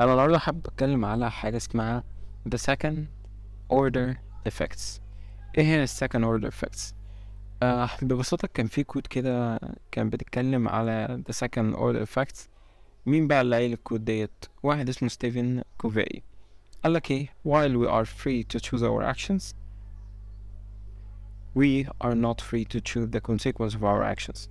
[0.00, 2.04] أنا النهارده حابب أتكلم على حاجة اسمها
[2.48, 2.96] the second
[3.72, 4.14] order
[4.48, 5.00] effects.
[5.58, 6.94] إيه هي ال second order effects
[7.62, 9.60] آه ببساطة كان في quote كده
[9.90, 12.48] كان بتتكلم على the second order effects.
[13.06, 16.22] مين بقى اللي قايل ال quote ديت؟ واحد اسمه ستيفن كوفي.
[16.84, 19.54] قال لك إيه؟ While we are free to choose our actions
[21.58, 24.48] we are not free to choose the consequence of our actions.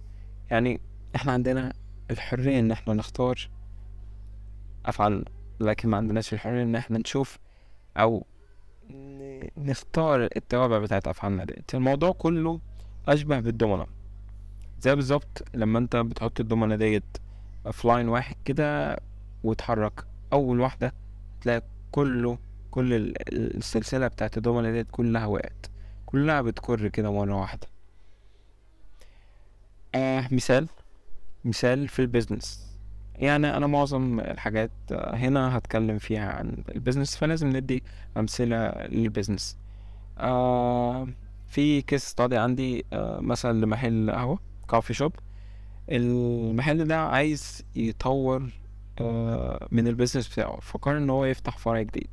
[0.51, 0.81] يعني
[1.15, 1.73] إحنا عندنا
[2.11, 3.49] الحرية إن إحنا نختار
[4.85, 5.25] أفعالنا.
[5.59, 7.37] لكن ما عندناش الحرية إن إحنا نشوف
[8.89, 12.59] ن- نختار التوابع بتاعت أفعالنا ديت الموضوع كله
[13.07, 13.85] أشبه بالدومنة.
[14.81, 17.03] زي بالظبط لما أنت بتحط الدومنة ديت
[17.71, 18.97] في لاين واحد كده
[19.43, 20.05] وتحرك.
[20.33, 20.93] أول واحدة
[21.41, 22.37] تلاقي كله
[22.71, 25.65] كل ال- ال- السلسلة بتاعت الدومنة ديت كلها وقعت.
[26.05, 27.67] كلها بتكر كده مرة واحدة.
[29.95, 30.67] آه مثال
[31.45, 32.68] مثال في ال business
[33.19, 37.83] يعني أنا معظم الحاجات هنا هتكلم فيها عن ال business فلازم ندي
[38.17, 39.57] أمثلة لل business
[40.17, 41.07] آه
[41.47, 44.39] في case study عندي آه مثلا لمحل قهوة
[44.69, 45.13] coffee shop
[45.91, 48.49] المحل ده عايز يطور
[49.01, 52.09] آه من ال business بتاعه فقرر إن هو يفتح فرع جديد.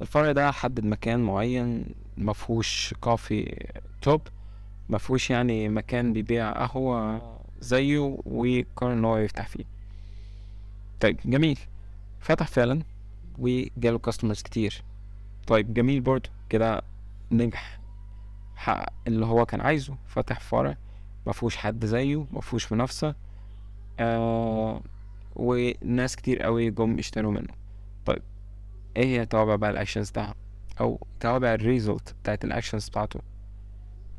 [0.00, 1.86] الفرع ده حدد مكان معين
[2.16, 3.66] مفهوش كافي
[4.02, 4.20] توب
[4.88, 7.20] مفهوش يعني مكان بيبيع قهوة
[7.60, 9.64] زيه وقرر إن هو يفتح فيه.
[11.00, 11.58] طيب جميل.
[12.20, 12.82] فتح فعلا
[13.38, 14.82] وجاله كاستمرز كتير.
[15.46, 16.82] طيب جميل برضه كده
[17.32, 17.80] نجح.
[18.56, 19.96] حقق اللي هو كان عايزه.
[20.06, 20.76] فتح فرع.
[21.26, 23.14] مفهوش حد زيه مفهوش منافسة.
[24.00, 24.82] آه
[25.36, 27.54] وناس كتير قوي جم اشتروا منه.
[28.06, 28.22] طيب
[28.96, 30.34] إيه هي توابع بقى ال actions بتاعها؟
[30.80, 33.20] أو توابع ال result بتاعت ال actions بتاعته؟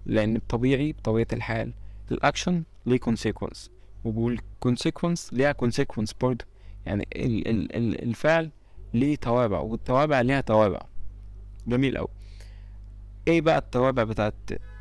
[0.05, 1.73] لأن طبيعي بطبيعة الحال
[2.11, 3.69] الاكشن ليه consequence.
[4.05, 6.45] وال consequence ليها consequence برضه
[6.85, 8.51] يعني ال ال ال الفعل
[8.93, 10.79] ليه توابع والتوابع ليها توابع.
[11.67, 12.07] جميل أوي.
[13.27, 14.33] إيه بقى التوابع بتاعت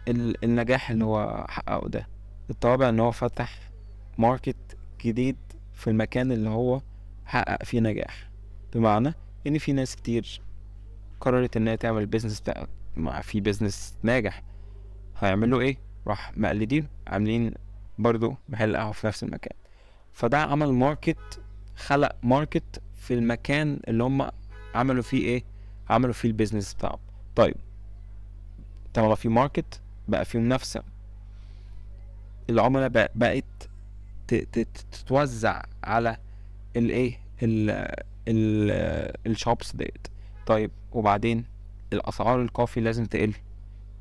[0.09, 2.09] ال النجاح اللي هو حققه ده؟
[2.51, 3.71] التوابع إن هو فتح
[4.19, 5.37] market جديد
[5.75, 6.81] في المكان اللي هو
[7.27, 8.31] حقق فيه نجاح.
[8.75, 9.15] بمعنى
[9.47, 10.41] إن في ناس كتير
[11.21, 12.67] قررت إنها تعمل بتاع
[12.97, 14.43] ما في business ناجح.
[15.19, 15.77] هيعملوا إيه؟
[16.07, 17.55] راح مقلدين عاملين
[17.99, 19.57] برضو محل قهوة في نفس المكان.
[20.13, 21.41] فده عمل market
[21.77, 24.29] خلق market في المكان اللي هم
[24.75, 25.45] عملوا فيه إيه؟
[25.91, 26.99] عملوا فيه ال business بتاعهم.
[27.37, 27.55] طيب
[28.95, 30.83] طالما في market بقى في منافسة.
[32.51, 33.45] العملاء بق- بقت
[34.29, 36.17] تتوزع على
[36.77, 37.71] الايه ال
[38.29, 38.71] ال
[39.27, 40.09] ال shops ديت.
[40.47, 41.45] طيب وبعدين
[41.93, 43.35] الأسعار ال coffee لازم تقل.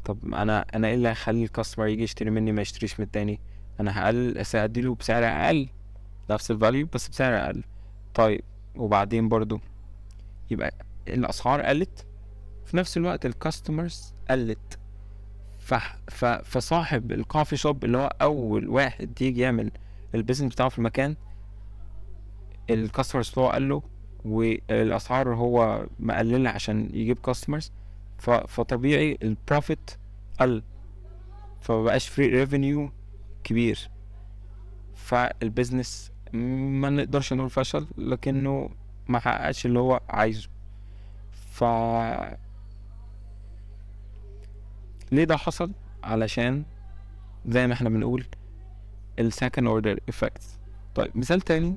[0.05, 3.39] طب أنا أنا إيه اللي هيخلي ال customer يجي يشتري مني ما يشتريش من التاني؟
[3.79, 5.69] أنا هقلل اديله بسعر أقل.
[6.29, 7.63] نفس ال value بس بسعر أقل
[8.13, 8.41] طيب
[8.75, 9.59] وبعدين برضو
[10.51, 10.73] يبقى
[11.07, 12.05] الأسعار قلت
[12.65, 14.79] في نفس الوقت ال customers قلت.
[16.43, 19.71] فصاحب ال coffee shop اللي هو أول واحد يجي يعمل
[20.15, 21.15] ال business بتاعه في المكان
[22.69, 23.81] ال customers بتوعه قالوا
[24.25, 27.71] والأسعار هو مقللها عشان يجيب customers.
[28.47, 29.91] فطبيعي ال profit
[30.39, 30.63] قل
[31.61, 32.91] فمبقاش فري ريفينيو
[33.43, 33.89] كبير
[34.95, 38.69] فال business ما نقدرش نقول فشل لكنه
[39.07, 40.49] ما حققش اللي هو عايزه.
[41.51, 41.63] ف
[45.11, 45.71] ليه ده حصل؟
[46.03, 46.63] علشان
[47.45, 48.25] زي ما إحنا بنقول
[49.19, 50.45] ال second order effects.
[50.95, 51.75] طيب مثال تاني.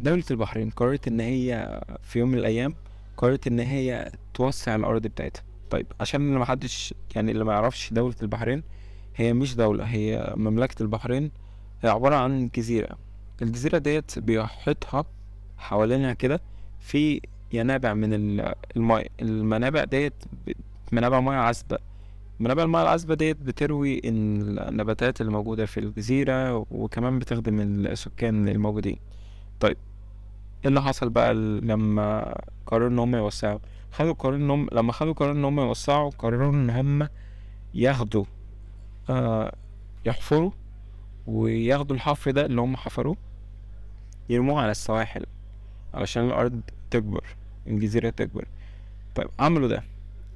[0.00, 2.74] دولة البحرين قررت إن هي في يوم من الأيام
[3.16, 5.42] قررت إن هي توسع الأرض بتاعتها.
[5.70, 8.62] طيب عشان اللي محدش يعني اللي ما يعرفش دولة البحرين
[9.16, 11.30] هي مش دولة هي مملكة البحرين
[11.82, 12.98] هي عبارة عن جزيرة.
[13.42, 15.04] الجزيرة ديت بيحيطها
[15.58, 16.40] حوالينها كده
[16.80, 17.20] في
[17.52, 20.12] ينابع من ال- الماء المنابع ديت
[20.92, 21.78] منابع مياه عذبة.
[22.40, 28.96] منابع المياه العذبة ديت بتروي النباتات اللي موجودة في الجزيرة وكمان بتخدم السكان الموجودين.
[29.60, 29.76] طيب
[30.62, 32.34] إيه اللي حصل بقى لما
[32.66, 33.58] قرروا إن هم يوسعوا؟
[33.92, 37.08] خدوا قرار إن هم لما خدوا قرار إن هم يوسعوا قرروا إن هم
[37.74, 38.24] ياخدوا
[39.10, 39.52] آه
[40.06, 40.50] يحفروا
[41.26, 43.16] وياخدوا الحفر ده اللي هم حفروه
[44.28, 45.26] يرموه على السواحل
[45.94, 46.60] علشان الأرض
[46.90, 47.24] تكبر
[47.66, 48.46] الجزيرة تكبر.
[49.14, 49.82] طيب عملوا ده.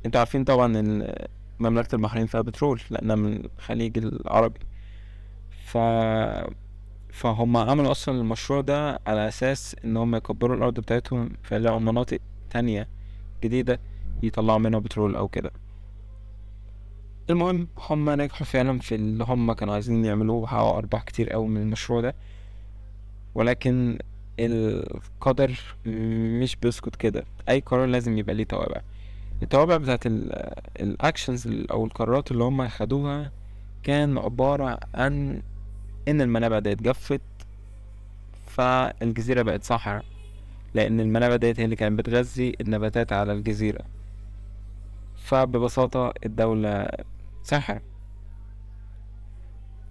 [0.07, 1.15] أنتوا عارفين طبعا إن
[1.61, 4.61] مملكة البحرين فيها بترول لأنها من الخليج العربي
[5.51, 5.79] ف
[7.13, 12.19] فهم عملوا أصلا المشروع ده على أساس إن هم يكبروا الأرض بتاعتهم فيلاقوا مناطق
[12.51, 12.89] تانية
[13.45, 13.81] جديدة
[14.23, 15.51] يطلعوا منها بترول أو كده.
[17.31, 21.61] المهم هم نجحوا فعلا في اللي هم كانوا عايزين يعملوه وحققوا أرباح كتير قوي من
[21.63, 22.15] المشروع ده.
[23.35, 23.99] ولكن
[24.41, 27.25] القدر مش بيسكت كده.
[27.49, 28.81] أي قرار لازم يبقى ليه توابع.
[29.43, 30.07] التوابع بتاعت
[30.81, 33.33] ال actions أو القرارات اللي هم خدوها
[33.83, 35.43] كان عبارة عن
[36.09, 37.21] إن المنابع ديت جفت
[38.47, 40.05] فالجزيرة بقت صحراء
[40.75, 43.81] لأن المنابع ديت هي اللي كانت بتغذي النباتات على الجزيرة.
[45.17, 46.89] فببساطة الدولة
[47.49, 47.81] سحر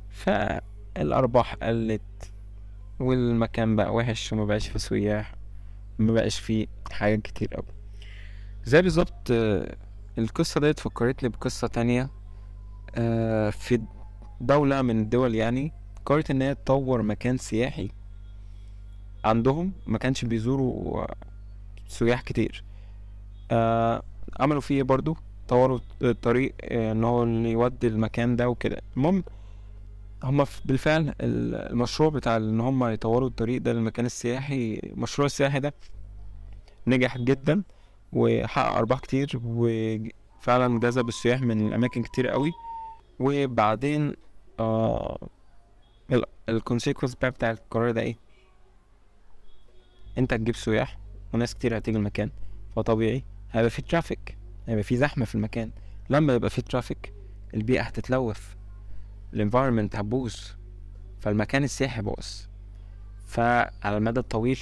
[0.10, 2.02] فالأرباح قلت
[3.00, 5.36] والمكان بقى وحش وما بقاش فيه سياح
[6.00, 7.66] ما بقاش فيه حاجات كتير أوي.
[8.64, 9.76] زي بالظبط آه،
[10.18, 12.10] القصة ديت فكرتني بقصة تانية
[12.96, 13.82] آه، في
[14.42, 15.74] دولة من الدول يعني
[16.06, 17.92] قررت إن هي تطور مكان سياحي
[19.26, 21.06] عندهم ما كانش بيزوروا
[21.88, 22.64] سياح كتير.
[23.52, 24.04] آه
[24.40, 28.82] عملوا فيه برضو طوروا الطريق آه، إن هو اللي يودي المكان ده وكده.
[28.98, 29.24] المهم
[30.24, 35.74] هما بالفعل المشروع بتاع إن هما يطوروا الطريق ده للمكان السياحي المشروع السياحي ده
[36.88, 37.64] نجح جدا
[38.14, 42.52] وحقق أرباح كتير وفعلا جذب السياح من أماكن كتير قوي.
[43.20, 44.14] وبعدين
[44.60, 45.28] آه
[46.50, 48.16] ال consequence بقى بتاع القرار ده إيه؟
[50.18, 50.98] أنت هتجيب سياح
[51.34, 52.32] وناس كتير هتيجي المكان
[52.76, 55.72] فطبيعي هيبقى في traffic هيبقى في زحمة في المكان.
[56.10, 57.14] لما يبقى في traffic
[57.54, 58.42] البيئة هتتلوث.
[59.34, 60.36] ال environment هتبوظ.
[61.20, 62.26] فالمكان السياحي باظ.
[63.28, 64.60] فعلى المدى الطويل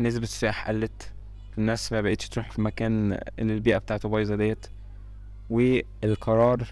[0.00, 1.12] نسبة السياح قلت.
[1.58, 4.66] الناس ما بقتش تروح في المكان اللي البيئة بتاعته بايظة ديت.
[5.50, 6.66] والقرار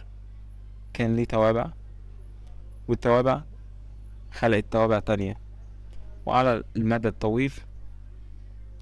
[0.93, 1.71] كان ليه توابع.
[2.89, 3.43] والتوابع
[4.33, 5.37] خلقت توابع تانية.
[6.27, 7.53] وعلى المدى الطويل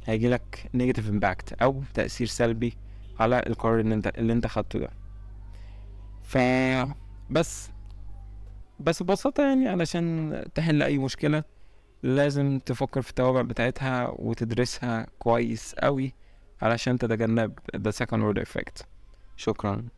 [0.07, 2.77] هيجيلك negative impact أو تأثير سلبي
[3.19, 4.91] على القرار اللي انت اللي انت خدته ده.
[6.23, 6.39] ف
[7.31, 7.71] بس
[8.81, 11.45] بس ببساطة يعني علشان تحل أي مشكلة
[12.03, 16.15] لازم تفكر في التوابع بتاعتها وتدرسها كويس قوي
[16.63, 18.85] علشان تتجنب the second order effect.
[19.37, 19.89] شكرا.